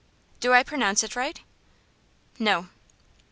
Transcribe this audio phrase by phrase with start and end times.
[0.39, 1.39] "Do I pronounce it right?"
[2.39, 2.69] "No."